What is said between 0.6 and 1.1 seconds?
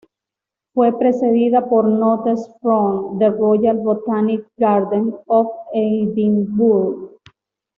Fue